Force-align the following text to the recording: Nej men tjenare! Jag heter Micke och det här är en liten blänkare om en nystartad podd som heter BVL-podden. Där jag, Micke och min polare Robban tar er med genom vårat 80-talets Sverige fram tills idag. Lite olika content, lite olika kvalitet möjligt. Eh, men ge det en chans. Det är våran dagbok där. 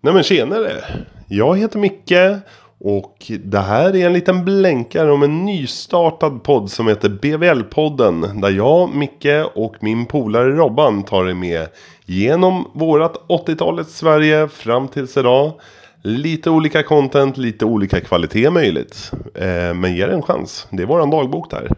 Nej 0.00 0.14
men 0.14 0.22
tjenare! 0.22 0.84
Jag 1.28 1.58
heter 1.58 1.78
Micke 1.78 2.42
och 2.80 3.32
det 3.44 3.58
här 3.58 3.96
är 3.96 4.06
en 4.06 4.12
liten 4.12 4.44
blänkare 4.44 5.12
om 5.12 5.22
en 5.22 5.44
nystartad 5.44 6.42
podd 6.42 6.70
som 6.70 6.88
heter 6.88 7.08
BVL-podden. 7.08 8.40
Där 8.40 8.50
jag, 8.50 8.94
Micke 8.94 9.46
och 9.54 9.74
min 9.80 10.06
polare 10.06 10.50
Robban 10.50 11.02
tar 11.02 11.26
er 11.28 11.34
med 11.34 11.68
genom 12.04 12.70
vårat 12.74 13.16
80-talets 13.28 13.96
Sverige 13.96 14.48
fram 14.48 14.88
tills 14.88 15.16
idag. 15.16 15.52
Lite 16.02 16.50
olika 16.50 16.82
content, 16.82 17.36
lite 17.36 17.64
olika 17.64 18.00
kvalitet 18.00 18.50
möjligt. 18.50 19.12
Eh, 19.34 19.74
men 19.74 19.96
ge 19.96 20.06
det 20.06 20.12
en 20.12 20.22
chans. 20.22 20.66
Det 20.70 20.82
är 20.82 20.86
våran 20.86 21.10
dagbok 21.10 21.50
där. 21.50 21.68